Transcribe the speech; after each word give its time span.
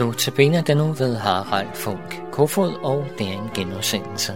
Nu 0.00 0.12
til 0.12 0.30
benet 0.30 0.66
den 0.66 0.76
nu 0.76 0.92
ved 0.92 1.16
Harald 1.16 1.74
Funk 1.74 2.20
Kofod, 2.32 2.74
og 2.82 3.06
det 3.18 3.26
er 3.26 3.32
en 3.32 3.50
genudsendelse. 3.54 4.32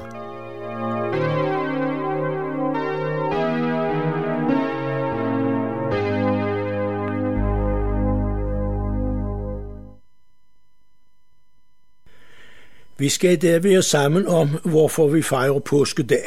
Vi 12.99 13.09
skal 13.09 13.33
i 13.33 13.37
dag 13.37 13.65
være 13.65 13.83
sammen 13.83 14.27
om, 14.27 14.49
hvorfor 14.65 15.09
vi 15.09 15.23
fejrer 15.23 15.59
påskedag. 15.59 16.25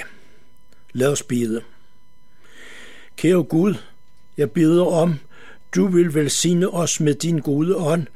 Lad 0.93 1.11
os 1.11 1.23
bede. 1.23 1.61
Kære 3.15 3.43
Gud, 3.43 3.75
jeg 4.37 4.51
beder 4.51 4.85
om, 4.85 5.19
du 5.75 5.87
vil 5.87 6.13
velsigne 6.13 6.69
os 6.69 6.99
med 6.99 7.13
din 7.13 7.39
gode 7.39 7.75
ånd, 7.75 8.07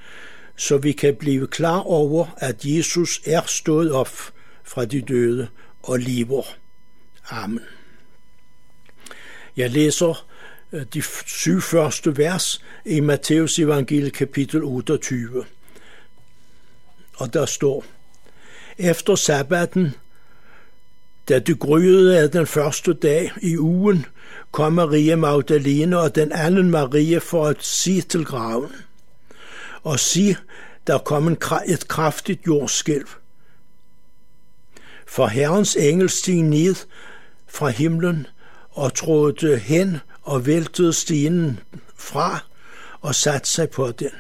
så 0.56 0.78
vi 0.78 0.92
kan 0.92 1.16
blive 1.16 1.48
klar 1.48 1.80
over, 1.80 2.26
at 2.38 2.66
Jesus 2.66 3.22
er 3.26 3.42
stået 3.46 3.92
op 3.92 4.12
fra 4.64 4.86
de 4.86 5.02
døde 5.02 5.48
og 5.84 6.00
lever. 6.00 6.44
Amen. 7.30 7.60
Jeg 9.58 9.70
læser 9.70 10.28
øh, 10.74 10.86
de 10.94 11.04
syv 11.26 11.62
første 11.62 12.18
vers 12.18 12.62
i 12.86 13.00
Matteus 13.00 13.60
evangeliet 13.60 14.14
kapitel 14.14 14.64
28. 14.64 15.46
Og 17.14 17.34
der 17.34 17.46
står, 17.46 17.86
efter 18.78 19.16
sabbaten, 19.16 19.96
da 21.30 21.40
det 21.40 21.60
gryede 21.60 22.20
af 22.20 22.32
den 22.32 22.48
første 22.48 22.94
dag 22.94 23.32
i 23.42 23.58
ugen, 23.58 24.06
kom 24.52 24.74
Maria 24.74 25.16
Magdalene 25.16 26.00
og 26.00 26.16
den 26.16 26.32
anden 26.32 26.72
Maria 26.72 27.18
for 27.18 27.48
at 27.48 27.64
sige 27.64 28.02
til 28.02 28.26
graven. 28.26 28.72
Og 29.84 30.00
sige, 30.00 30.38
der 30.88 30.98
kom 30.98 31.28
en, 31.28 31.38
et 31.68 31.88
kraftigt 31.88 32.48
jordskælv. 32.48 33.08
For 35.08 35.28
Herrens 35.28 35.76
engel 35.76 36.10
steg 36.10 36.42
ned 36.42 36.76
fra 37.48 37.70
himlen 37.70 38.28
og 38.70 38.94
trådte 38.94 39.58
hen 39.58 39.98
og 40.22 40.46
væltede 40.46 40.94
stenen 40.94 41.60
fra 41.96 42.40
og 43.02 43.16
satte 43.16 43.50
sig 43.50 43.70
på 43.70 43.92
den. 43.92 44.12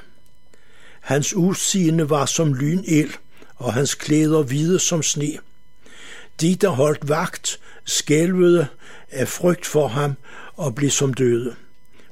Hans 1.02 1.34
udsigende 1.34 2.10
var 2.10 2.26
som 2.26 2.54
lynild, 2.54 3.12
og 3.56 3.74
hans 3.74 3.96
klæder 3.96 4.42
hvide 4.42 4.80
som 4.80 5.04
sne. 5.04 5.38
De, 6.42 6.56
der 6.56 6.70
holdt 6.70 7.10
vagt, 7.10 7.60
skælvede 7.86 8.68
af 9.12 9.28
frygt 9.28 9.66
for 9.66 9.88
ham 9.88 10.14
og 10.56 10.76
blev 10.76 10.90
som 10.90 11.14
døde. 11.14 11.56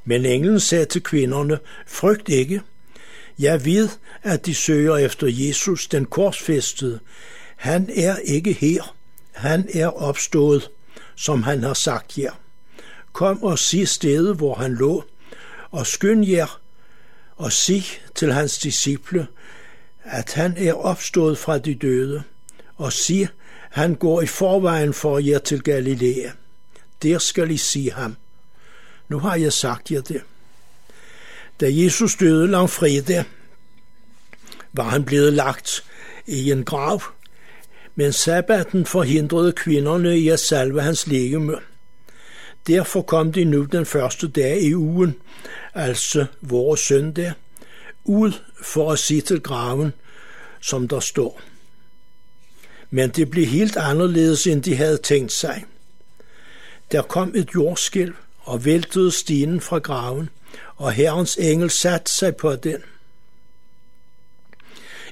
Men 0.05 0.25
englen 0.25 0.59
sagde 0.59 0.85
til 0.85 1.03
kvinderne, 1.03 1.59
frygt 1.87 2.29
ikke. 2.29 2.61
Jeg 3.39 3.65
ved, 3.65 3.89
at 4.23 4.45
de 4.45 4.55
søger 4.55 4.97
efter 4.97 5.27
Jesus, 5.27 5.87
den 5.87 6.05
korsfæstede. 6.05 6.99
Han 7.55 7.89
er 7.95 8.17
ikke 8.17 8.53
her. 8.53 8.95
Han 9.31 9.69
er 9.73 9.87
opstået, 9.87 10.69
som 11.15 11.43
han 11.43 11.63
har 11.63 11.73
sagt 11.73 12.17
jer. 12.17 12.31
Kom 13.13 13.43
og 13.43 13.59
sig 13.59 13.87
stedet, 13.87 14.35
hvor 14.35 14.55
han 14.55 14.73
lå, 14.73 15.03
og 15.71 15.87
skynd 15.87 16.25
jer 16.25 16.59
og 17.35 17.51
sig 17.51 17.83
til 18.15 18.33
hans 18.33 18.57
disciple, 18.57 19.27
at 20.03 20.33
han 20.33 20.57
er 20.57 20.73
opstået 20.73 21.37
fra 21.37 21.57
de 21.57 21.75
døde, 21.75 22.23
og 22.75 22.93
sig, 22.93 23.27
han 23.69 23.95
går 23.95 24.21
i 24.21 24.25
forvejen 24.25 24.93
for 24.93 25.19
jer 25.19 25.39
til 25.39 25.61
Galilea. 25.63 26.29
Der 27.03 27.17
skal 27.17 27.51
I 27.51 27.57
sige 27.57 27.91
ham. 27.91 28.15
Nu 29.09 29.19
har 29.19 29.35
jeg 29.35 29.53
sagt 29.53 29.91
jer 29.91 30.01
det. 30.01 30.21
Da 31.59 31.67
Jesus 31.69 32.15
døde 32.15 32.47
langfredag, 32.47 33.23
var 34.73 34.89
han 34.89 35.03
blevet 35.03 35.33
lagt 35.33 35.83
i 36.27 36.51
en 36.51 36.65
grav, 36.65 37.01
men 37.95 38.13
sabbaten 38.13 38.85
forhindrede 38.85 39.51
kvinderne 39.51 40.19
i 40.19 40.29
at 40.29 40.39
salve 40.39 40.81
hans 40.81 41.07
legeme. 41.07 41.55
Derfor 42.67 43.01
kom 43.01 43.31
de 43.31 43.45
nu 43.45 43.63
den 43.63 43.85
første 43.85 44.27
dag 44.27 44.61
i 44.61 44.75
ugen, 44.75 45.15
altså 45.73 46.25
vores 46.41 46.79
søndag, 46.79 47.33
ud 48.03 48.31
for 48.63 48.91
at 48.91 48.99
se 48.99 49.21
til 49.21 49.41
graven, 49.41 49.93
som 50.61 50.87
der 50.87 50.99
står. 50.99 51.41
Men 52.89 53.09
det 53.09 53.31
blev 53.31 53.45
helt 53.45 53.77
anderledes, 53.77 54.47
end 54.47 54.63
de 54.63 54.75
havde 54.75 54.97
tænkt 54.97 55.31
sig. 55.31 55.65
Der 56.91 57.01
kom 57.01 57.31
et 57.35 57.49
jordskælv 57.55 58.13
og 58.39 58.65
væltede 58.65 59.11
stenen 59.11 59.61
fra 59.61 59.77
graven, 59.77 60.29
og 60.75 60.91
herrens 60.91 61.35
engel 61.35 61.69
satte 61.69 62.11
sig 62.11 62.35
på 62.35 62.55
den. 62.55 62.81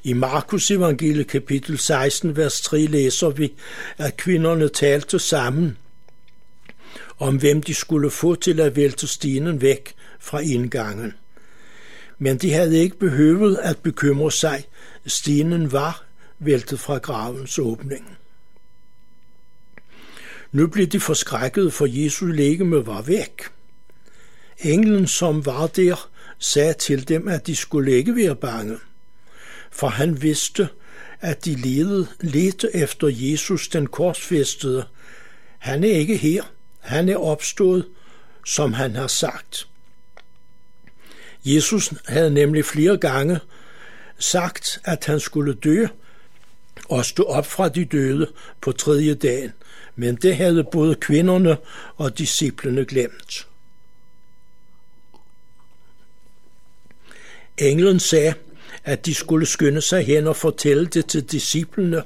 I 0.03 0.13
Markus 0.13 0.72
evangelie 0.72 1.24
kapitel 1.24 1.78
16, 1.78 2.38
vers 2.38 2.62
3 2.62 2.85
læser 2.85 3.30
vi, 3.30 3.53
at 3.97 4.18
kvinderne 4.18 4.69
talte 4.69 5.19
sammen 5.19 5.78
om, 7.19 7.38
hvem 7.38 7.62
de 7.62 7.74
skulle 7.74 8.12
få 8.12 8.35
til 8.35 8.59
at 8.59 8.75
vælte 8.75 9.08
stenen 9.08 9.62
væk 9.62 9.94
fra 10.19 10.40
indgangen. 10.40 11.13
Men 12.19 12.38
de 12.38 12.53
havde 12.53 12.78
ikke 12.78 13.00
behøvet 13.00 13.58
at 13.58 13.78
bekymre 13.78 14.31
sig. 14.31 14.66
Stenen 15.06 15.72
var 15.72 16.03
væltet 16.40 16.79
fra 16.79 16.97
gravens 16.97 17.59
åbning. 17.59 18.18
Nu 20.52 20.68
blev 20.68 20.88
de 20.88 21.00
forskrækket, 21.00 21.74
for 21.74 21.85
Jesu 21.85 22.25
legeme 22.25 22.85
var 22.85 23.02
væk. 23.02 23.41
Englen, 24.59 25.07
som 25.07 25.45
var 25.45 25.68
der, 25.68 26.09
sagde 26.40 26.73
til 26.73 27.07
dem, 27.07 27.28
at 27.28 27.47
de 27.47 27.56
skulle 27.56 27.91
ikke 27.91 28.16
være 28.16 28.35
bange, 28.35 28.78
for 29.72 29.88
han 29.88 30.22
vidste, 30.22 30.69
at 31.22 31.45
de 31.45 31.56
ledede, 31.56 32.07
ledte 32.22 32.75
efter 32.75 33.07
Jesus 33.12 33.67
den 33.67 33.88
korsfæstede. 33.88 34.85
Han 35.59 35.84
er 35.84 35.88
ikke 35.88 36.17
her, 36.17 36.44
han 36.79 37.09
er 37.09 37.17
opstået, 37.17 37.85
som 38.46 38.73
han 38.73 38.96
har 38.96 39.07
sagt. 39.07 39.67
Jesus 41.46 41.94
havde 42.06 42.31
nemlig 42.31 42.66
flere 42.66 42.97
gange 42.97 43.40
sagt, 44.19 44.79
at 44.84 45.06
han 45.06 45.19
skulle 45.19 45.53
dø 45.53 45.85
og 46.90 47.06
stå 47.06 47.23
op 47.23 47.46
fra 47.46 47.69
de 47.69 47.85
døde 47.85 48.31
på 48.62 48.72
tredje 48.72 49.13
dagen, 49.13 49.51
men 49.96 50.16
det 50.16 50.35
havde 50.35 50.63
både 50.63 50.96
kvinderne 50.96 51.57
og 51.96 52.17
disciplene 52.17 52.85
glemt. 52.85 53.47
Englen 57.57 58.00
sagde, 58.00 58.34
at 58.84 59.06
de 59.06 59.13
skulle 59.13 59.45
skynde 59.45 59.81
sig 59.81 60.06
hen 60.06 60.28
og 60.28 60.35
fortælle 60.35 60.85
det 60.85 61.06
til 61.06 61.23
disciplene. 61.23 62.03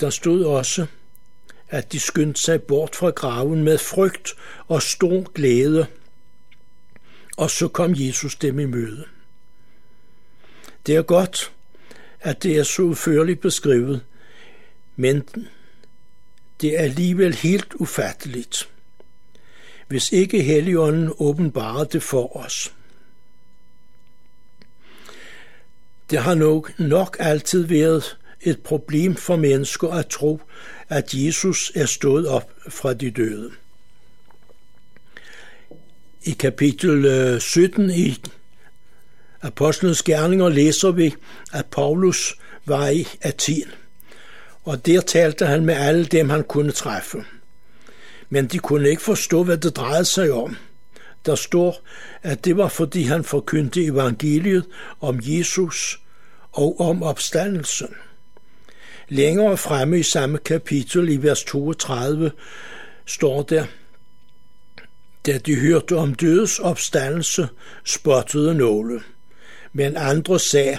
Der 0.00 0.10
stod 0.10 0.44
også, 0.44 0.86
at 1.68 1.92
de 1.92 2.00
skyndte 2.00 2.40
sig 2.40 2.62
bort 2.62 2.96
fra 2.96 3.10
graven 3.10 3.64
med 3.64 3.78
frygt 3.78 4.34
og 4.68 4.82
stor 4.82 5.32
glæde– 5.32 5.86
og 7.38 7.50
så 7.50 7.68
kom 7.68 7.94
Jesus 7.96 8.36
dem 8.36 8.58
i 8.58 8.64
møde. 8.64 9.04
Det 10.86 10.96
er 10.96 11.02
godt, 11.02 11.52
at 12.20 12.42
det 12.42 12.58
er 12.58 12.62
så 12.62 12.82
udførligt 12.82 13.40
beskrevet, 13.40 14.04
men 14.96 15.28
det 16.60 16.78
er 16.78 16.82
alligevel 16.82 17.34
helt 17.34 17.74
ufatteligt, 17.74 18.70
hvis 19.88 20.12
ikke 20.12 20.42
Helligånden 20.42 21.12
åbenbarer 21.18 21.84
det 21.84 22.02
for 22.02 22.36
os. 22.36 22.74
Det 26.10 26.18
har 26.18 26.34
nok, 26.34 26.78
nok 26.78 27.16
altid 27.20 27.66
været 27.66 28.18
et 28.40 28.60
problem 28.60 29.16
for 29.16 29.36
mennesker 29.36 29.88
at 29.88 30.06
tro, 30.06 30.40
at 30.88 31.14
Jesus 31.14 31.72
er 31.74 31.86
stået 31.86 32.28
op 32.28 32.52
fra 32.68 32.94
de 32.94 33.10
døde. 33.10 33.50
I 36.22 36.30
kapitel 36.30 37.04
øh, 37.04 37.40
17 37.40 37.90
i 37.90 38.22
Apostlenes 39.42 40.02
Gerninger 40.02 40.48
læser 40.48 40.90
vi, 40.90 41.14
at 41.52 41.66
Paulus 41.66 42.34
var 42.66 42.88
i 42.88 43.06
Athen, 43.20 43.70
og 44.64 44.86
der 44.86 45.00
talte 45.00 45.46
han 45.46 45.64
med 45.64 45.74
alle 45.74 46.04
dem, 46.04 46.30
han 46.30 46.44
kunne 46.44 46.72
træffe. 46.72 47.24
Men 48.30 48.46
de 48.46 48.58
kunne 48.58 48.88
ikke 48.88 49.02
forstå, 49.02 49.44
hvad 49.44 49.58
det 49.58 49.76
drejede 49.76 50.04
sig 50.04 50.32
om. 50.32 50.56
Der 51.26 51.34
står, 51.34 51.76
at 52.22 52.44
det 52.44 52.56
var 52.56 52.68
fordi 52.68 53.02
han 53.02 53.24
forkyndte 53.24 53.84
evangeliet 53.84 54.66
om 55.00 55.20
Jesus 55.22 56.00
og 56.52 56.80
om 56.80 57.02
opstandelsen. 57.02 57.94
Længere 59.08 59.56
fremme 59.56 59.98
i 59.98 60.02
samme 60.02 60.38
kapitel 60.38 61.08
i 61.08 61.16
vers 61.16 61.44
32 61.44 62.32
står 63.06 63.42
der, 63.42 63.66
da 65.26 65.38
de 65.38 65.60
hørte 65.60 65.96
om 65.96 66.14
dødes 66.14 66.58
opstandelse, 66.58 67.48
spottede 67.84 68.54
nogle. 68.54 69.00
Men 69.72 69.96
andre 69.96 70.40
sagde, 70.40 70.78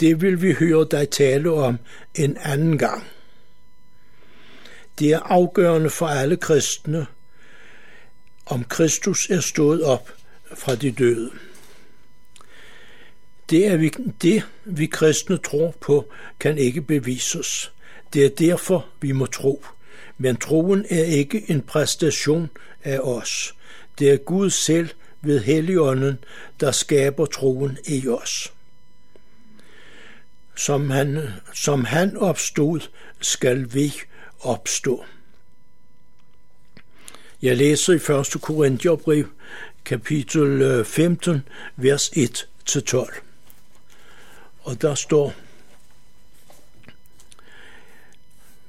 det 0.00 0.22
vil 0.22 0.42
vi 0.42 0.52
høre 0.52 0.86
dig 0.90 1.10
tale 1.10 1.52
om 1.52 1.78
en 2.14 2.36
anden 2.36 2.78
gang. 2.78 3.04
Det 4.98 5.12
er 5.12 5.20
afgørende 5.20 5.90
for 5.90 6.06
alle 6.06 6.36
kristne, 6.36 7.06
om 8.48 8.64
Kristus 8.64 9.30
er 9.30 9.40
stået 9.40 9.82
op 9.82 10.12
fra 10.54 10.74
de 10.74 10.90
døde. 10.90 11.30
Det, 13.50 13.66
er 13.66 13.76
vi, 13.76 13.90
det, 14.22 14.42
vi 14.64 14.86
kristne 14.86 15.38
tror 15.38 15.74
på, 15.80 16.12
kan 16.40 16.58
ikke 16.58 16.82
bevises. 16.82 17.72
Det 18.12 18.24
er 18.24 18.28
derfor, 18.28 18.86
vi 19.00 19.12
må 19.12 19.26
tro. 19.26 19.64
Men 20.18 20.36
troen 20.36 20.84
er 20.90 21.04
ikke 21.04 21.50
en 21.50 21.62
præstation 21.62 22.50
af 22.84 22.98
os. 22.98 23.54
Det 23.98 24.10
er 24.10 24.16
Gud 24.16 24.50
selv 24.50 24.88
ved 25.20 25.40
Helligånden, 25.40 26.18
der 26.60 26.72
skaber 26.72 27.26
troen 27.26 27.78
i 27.86 28.08
os. 28.08 28.52
Som 30.56 30.90
han, 30.90 31.28
som 31.54 31.84
han 31.84 32.16
opstod, 32.16 32.80
skal 33.20 33.74
vi 33.74 33.94
opstå. 34.40 35.04
Jeg 37.42 37.56
læser 37.56 37.92
i 37.92 38.36
1. 38.36 38.42
Korintherbrev, 38.42 39.26
kapitel 39.84 40.62
øh, 40.62 40.84
15, 40.84 41.42
vers 41.76 42.08
1-12. 42.08 43.20
Og 44.60 44.82
der 44.82 44.94
står, 44.94 45.34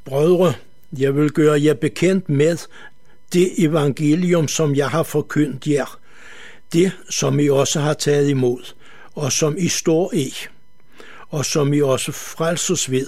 Brødre, 0.05 0.53
jeg 0.97 1.15
vil 1.15 1.31
gøre 1.31 1.63
jer 1.63 1.73
bekendt 1.73 2.29
med 2.29 2.57
det 3.33 3.63
evangelium, 3.63 4.47
som 4.47 4.75
jeg 4.75 4.89
har 4.89 5.03
forkyndt 5.03 5.67
jer, 5.67 5.99
det, 6.73 6.91
som 7.09 7.39
I 7.39 7.49
også 7.49 7.79
har 7.79 7.93
taget 7.93 8.29
imod, 8.29 8.73
og 9.15 9.31
som 9.31 9.57
I 9.57 9.67
står 9.67 10.13
i, 10.13 10.33
og 11.29 11.45
som 11.45 11.73
I 11.73 11.81
også 11.81 12.11
frelses 12.11 12.91
ved, 12.91 13.07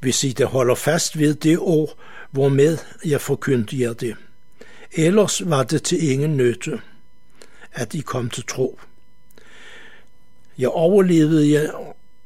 hvis 0.00 0.24
I 0.24 0.32
da 0.32 0.44
holder 0.44 0.74
fast 0.74 1.18
ved 1.18 1.34
det 1.34 1.58
ord, 1.58 1.98
hvormed 2.30 2.78
jeg 3.04 3.20
forkyndte 3.20 3.80
jer 3.80 3.92
det. 3.92 4.16
Ellers 4.92 5.50
var 5.50 5.62
det 5.62 5.82
til 5.82 6.10
ingen 6.10 6.36
nytte, 6.36 6.80
at 7.72 7.94
I 7.94 8.00
kom 8.00 8.30
til 8.30 8.44
tro. 8.46 8.80
Jeg 10.58 10.68
overlevede 10.68 11.52
jer, 11.52 11.70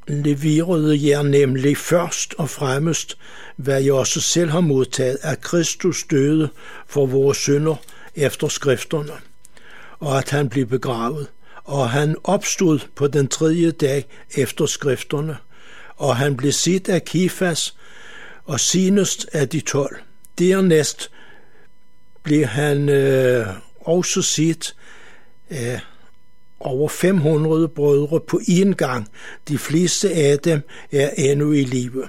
leverede 0.09 1.09
jer 1.09 1.23
nemlig 1.23 1.77
først 1.77 2.35
og 2.39 2.51
fremmest, 2.51 3.19
hvad 3.57 3.83
jeg 3.83 3.93
også 3.93 4.21
selv 4.21 4.51
har 4.51 4.61
modtaget, 4.61 5.19
at 5.23 5.41
Kristus 5.41 6.05
døde 6.11 6.49
for 6.87 7.07
vores 7.07 7.39
synder 7.39 7.77
efter 8.15 8.49
skrifterne, 8.49 9.13
og 9.99 10.19
at 10.19 10.31
han 10.31 10.49
blev 10.49 10.67
begravet, 10.67 11.27
og 11.65 11.91
han 11.91 12.17
opstod 12.25 12.79
på 12.95 13.07
den 13.07 13.29
tredje 13.29 13.71
dag 13.71 14.05
efter 14.37 14.67
skrifterne, 14.67 15.37
og 15.97 16.17
han 16.17 16.37
blev 16.37 16.53
sit 16.53 16.89
af 16.89 17.05
Kifas 17.05 17.77
og 18.45 18.61
sinest 18.61 19.27
af 19.33 19.49
de 19.49 19.61
tolv. 19.61 19.97
Dernæst 20.39 21.11
blev 22.23 22.45
han 22.45 22.89
øh, 22.89 23.47
også 23.81 24.23
sit 24.23 24.75
af 25.51 25.81
over 26.61 26.89
500 26.89 27.69
brødre 27.69 28.21
på 28.21 28.41
én 28.49 28.73
gang. 28.73 29.09
De 29.49 29.59
fleste 29.59 30.13
af 30.13 30.39
dem 30.39 30.61
er 30.93 31.11
endnu 31.11 31.53
i 31.53 31.65
live, 31.65 32.09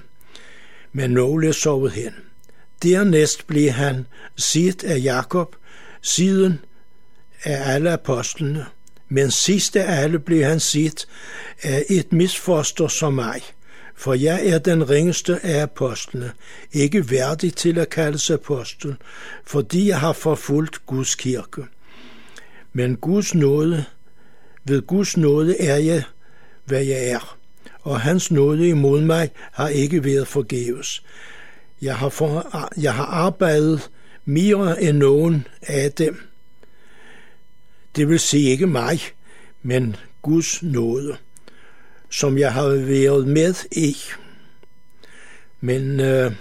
men 0.93 1.11
nogle 1.11 1.47
er 1.47 1.51
sovet 1.51 1.91
hen. 1.91 2.13
Dernæst 2.83 3.47
blev 3.47 3.69
han 3.69 4.07
sit 4.35 4.83
af 4.83 4.99
Jakob, 5.03 5.55
siden 6.01 6.59
af 7.43 7.73
alle 7.73 7.91
apostlene, 7.91 8.65
men 9.09 9.31
sidst 9.31 9.75
af 9.75 10.01
alle 10.03 10.19
blev 10.19 10.43
han 10.43 10.59
sit 10.59 11.07
af 11.61 11.85
et 11.89 12.13
misfoster 12.13 12.87
som 12.87 13.13
mig– 13.13 13.41
for 13.95 14.13
jeg 14.13 14.47
er 14.47 14.57
den 14.57 14.89
ringeste 14.89 15.45
af 15.45 15.61
apostlene, 15.61 16.31
ikke 16.73 17.09
værdig 17.11 17.55
til 17.55 17.77
at 17.77 17.89
kaldes 17.89 18.29
apostel, 18.29 18.95
fordi 19.45 19.87
jeg 19.87 19.99
har 19.99 20.13
forfulgt 20.13 20.85
Guds 20.85 21.15
kirke. 21.15 21.65
Men 22.73 22.95
Guds 22.95 23.35
nåde, 23.35 23.85
ved 24.63 24.81
Guds 24.81 25.17
nåde 25.17 25.61
er 25.61 25.77
jeg, 25.77 26.03
hvad 26.65 26.83
jeg 26.83 27.09
er, 27.09 27.37
og 27.81 28.01
hans 28.01 28.31
nåde 28.31 28.67
imod 28.69 29.01
mig 29.01 29.31
har 29.51 29.67
ikke 29.67 30.03
været 30.03 30.27
forgæves. 30.27 31.03
Jeg 31.81 31.95
har, 31.97 32.09
for, 32.09 32.59
jeg 32.81 32.93
har 32.93 33.05
arbejdet 33.05 33.89
mere 34.25 34.81
end 34.83 34.97
nogen 34.97 35.47
af 35.61 35.91
dem. 35.91 36.21
Det 37.95 38.09
vil 38.09 38.19
sige 38.19 38.49
ikke 38.49 38.67
mig, 38.67 38.99
men 39.61 39.95
Guds 40.21 40.63
nåde 40.63 41.17
som 42.19 42.37
jeg 42.37 42.53
har 42.53 42.67
været 42.67 43.27
med 43.27 43.53
i. 43.71 43.97
Men 45.61 45.99
øh, 45.99 46.31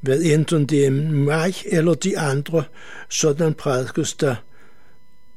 hvad 0.00 0.22
enten 0.22 0.66
det 0.66 0.86
er 0.86 0.90
mig 0.90 1.54
eller 1.66 1.94
de 1.94 2.18
andre, 2.18 2.64
sådan 3.08 3.54
prædikes 3.54 4.14
der, 4.14 4.34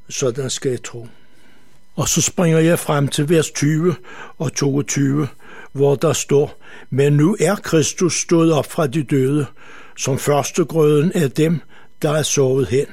sådan 0.10 0.50
skal 0.50 0.70
jeg 0.70 0.84
tro. 0.84 1.08
Og 1.96 2.10
så 2.10 2.22
springer 2.22 2.60
jeg 2.60 2.80
frem 2.80 3.08
til 3.08 3.30
vers 3.30 3.52
20 3.52 3.96
og 4.38 4.54
22, 4.54 5.28
hvor 5.72 5.96
der 5.96 6.14
står, 6.14 6.64
men 6.90 7.14
nu 7.14 7.38
er 7.40 7.56
Kristus 7.56 8.14
stået 8.22 8.54
op 8.54 8.72
fra 8.72 8.88
de 8.88 9.04
døde, 9.04 9.46
som 9.98 10.18
første 10.18 10.66
grøden 10.66 11.12
af 11.12 11.32
dem, 11.32 11.60
der 12.02 12.12
er 12.12 12.24
sovet 12.24 12.68
hen. 12.68 12.88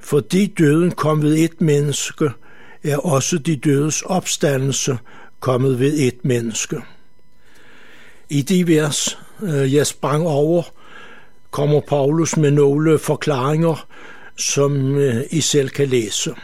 Fordi 0.00 0.46
døden 0.58 0.90
kom 0.90 1.22
ved 1.22 1.38
et 1.38 1.60
menneske, 1.60 2.30
er 2.84 2.96
også 2.96 3.38
de 3.38 3.56
dødes 3.56 4.02
opstandelse 4.02 4.98
kommet 5.40 5.80
ved 5.80 5.98
et 5.98 6.24
menneske. 6.24 6.80
I 8.28 8.42
de 8.42 8.68
vers, 8.68 9.18
øh, 9.42 9.74
jeg 9.74 9.86
sprang 9.86 10.26
over, 10.26 10.62
kommer 11.50 11.80
Paulus 11.80 12.36
med 12.36 12.50
nogle 12.50 12.98
forklaringer, 12.98 13.86
som 14.36 14.96
øh, 14.96 15.24
I 15.30 15.40
selv 15.40 15.68
kan 15.68 15.88
læse. 15.88 16.34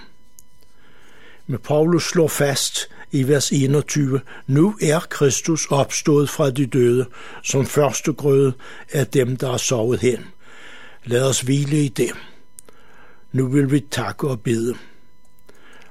Men 1.47 1.59
Paulus 1.59 2.05
slår 2.05 2.29
fast 2.29 2.89
i 3.13 3.29
vers 3.29 3.51
21, 3.53 4.21
nu 4.47 4.75
er 4.83 5.01
Kristus 5.01 5.67
opstået 5.71 6.31
fra 6.31 6.51
de 6.51 6.67
døde, 6.67 7.07
som 7.45 7.67
første 7.67 8.13
grøde 8.13 8.53
af 8.93 9.07
dem, 9.07 9.37
der 9.37 9.53
er 9.53 9.57
sovet 9.57 10.01
hen. 10.01 10.25
Lad 11.05 11.29
os 11.29 11.41
hvile 11.41 11.85
i 11.85 11.89
det. 11.89 12.11
Nu 13.33 13.49
vil 13.49 13.71
vi 13.71 13.81
takke 13.91 14.29
og 14.29 14.41
bede. 14.41 14.75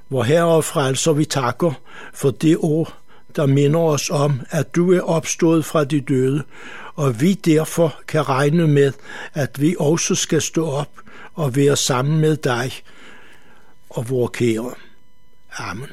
Hvor 0.08 0.22
herre 0.22 0.62
frelser 0.62 1.12
vi 1.12 1.24
takker 1.24 1.72
for 2.14 2.30
det 2.30 2.56
ord, 2.60 2.94
der 3.36 3.46
minder 3.46 3.80
os 3.80 4.10
om, 4.10 4.40
at 4.50 4.74
du 4.74 4.92
er 4.92 5.00
opstået 5.00 5.64
fra 5.64 5.84
de 5.84 6.00
døde, 6.00 6.42
og 6.94 7.20
vi 7.20 7.34
derfor 7.34 7.94
kan 8.08 8.28
regne 8.28 8.68
med, 8.68 8.92
at 9.34 9.60
vi 9.60 9.76
også 9.78 10.14
skal 10.14 10.42
stå 10.42 10.70
op 10.70 10.90
og 11.34 11.56
være 11.56 11.76
sammen 11.76 12.20
med 12.20 12.36
dig 12.36 12.72
og 13.90 14.10
vores 14.10 14.30
kære. 14.34 14.74
Amen. 15.58 15.88